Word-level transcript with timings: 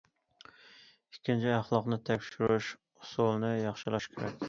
ئىككىنچى، 1.17 1.53
ئەخلاقنى 1.57 2.01
تەكشۈرۈش 2.09 2.73
ئۇسۇلىنى 2.83 3.57
ياخشىلاش 3.65 4.15
كېرەك. 4.15 4.39